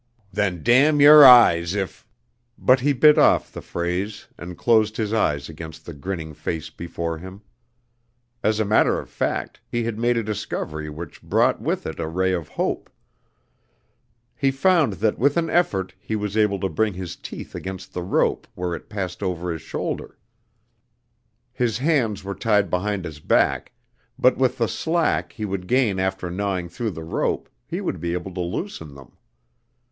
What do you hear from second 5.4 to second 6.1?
against the